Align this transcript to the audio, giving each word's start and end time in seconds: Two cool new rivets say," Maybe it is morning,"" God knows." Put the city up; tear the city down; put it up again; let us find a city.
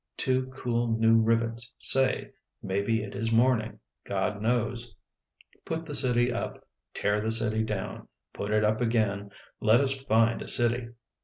Two 0.17 0.47
cool 0.47 0.97
new 0.97 1.19
rivets 1.21 1.71
say," 1.77 2.31
Maybe 2.63 3.03
it 3.03 3.13
is 3.13 3.31
morning,"" 3.31 3.79
God 4.09 4.41
knows." 4.41 4.95
Put 5.63 5.85
the 5.85 5.93
city 5.93 6.33
up; 6.33 6.67
tear 6.95 7.21
the 7.21 7.31
city 7.31 7.61
down; 7.61 8.07
put 8.33 8.49
it 8.49 8.63
up 8.63 8.81
again; 8.81 9.29
let 9.59 9.79
us 9.79 9.93
find 10.05 10.41
a 10.41 10.47
city. 10.47 10.87